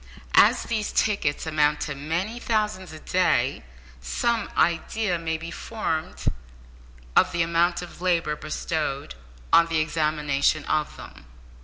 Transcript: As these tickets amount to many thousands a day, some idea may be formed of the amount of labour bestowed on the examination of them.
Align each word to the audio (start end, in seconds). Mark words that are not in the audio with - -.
As 0.33 0.63
these 0.63 0.91
tickets 0.91 1.45
amount 1.45 1.81
to 1.81 1.93
many 1.93 2.39
thousands 2.39 2.91
a 2.91 2.97
day, 2.99 3.63
some 4.01 4.49
idea 4.57 5.19
may 5.19 5.37
be 5.37 5.51
formed 5.51 6.25
of 7.15 7.31
the 7.31 7.43
amount 7.43 7.83
of 7.83 8.01
labour 8.01 8.35
bestowed 8.35 9.13
on 9.53 9.67
the 9.67 9.77
examination 9.77 10.65
of 10.65 10.97
them. 10.97 11.25